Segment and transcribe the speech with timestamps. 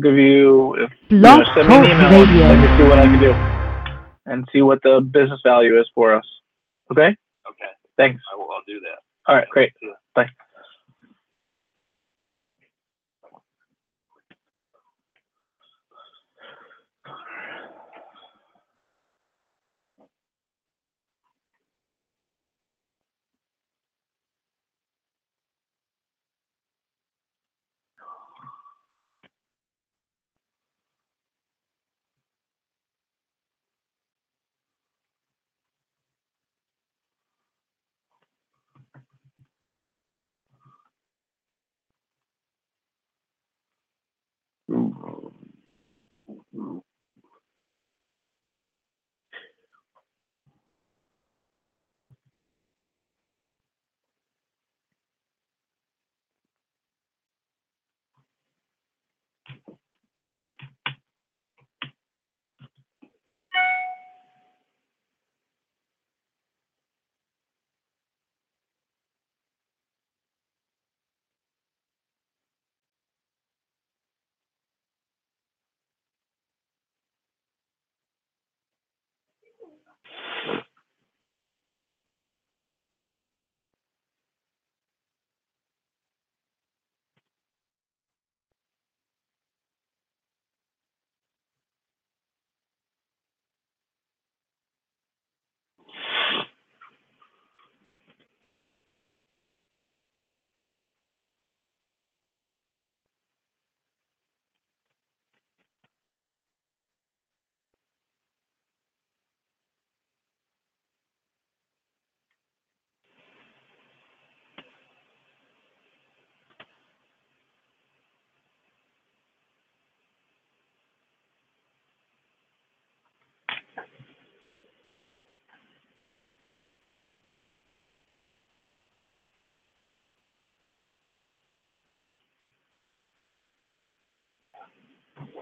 [0.00, 2.06] give you if you know, send me an email.
[2.06, 2.76] and Let me Radio.
[2.76, 3.32] see what I can do
[4.26, 6.24] and see what the business value is for us.
[6.92, 7.16] Okay.
[7.48, 8.22] Okay, Thanks.
[8.32, 8.98] I will, I'll do that.
[9.26, 9.48] All right.
[9.48, 9.72] Great.
[10.14, 10.28] Bye.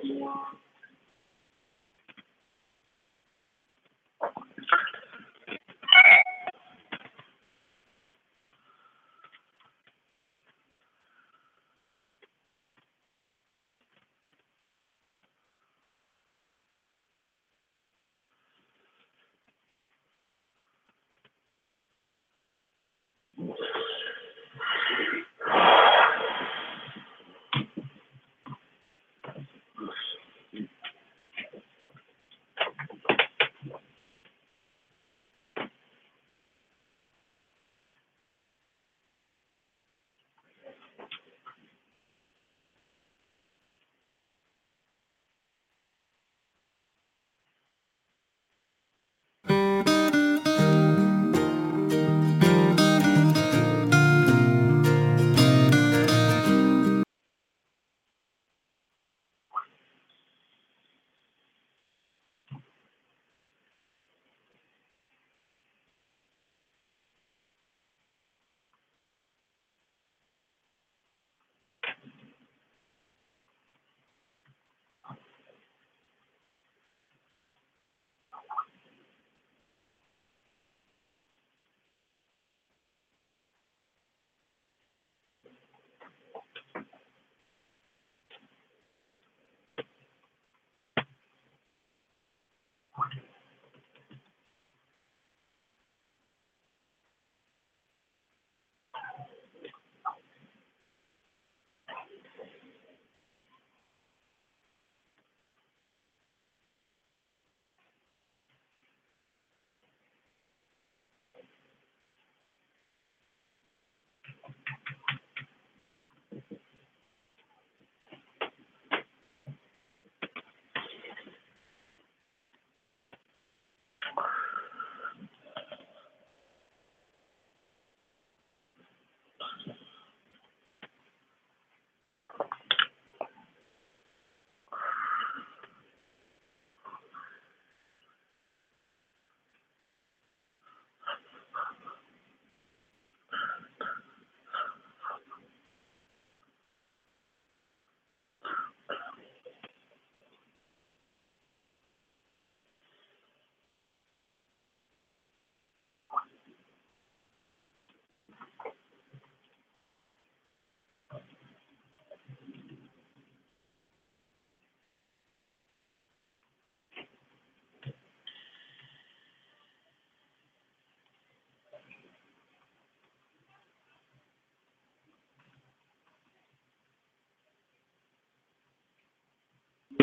[0.09, 0.66] Yeah.